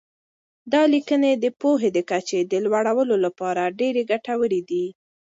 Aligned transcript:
دا 0.73 0.81
لیکنې 0.93 1.31
د 1.35 1.45
پوهې 1.61 1.89
د 1.93 1.99
کچې 2.09 2.39
د 2.51 2.53
لوړولو 2.65 3.15
لپاره 3.25 3.63
ډېر 3.79 3.95
ګټورې 4.11 4.61
دي. 4.69 4.85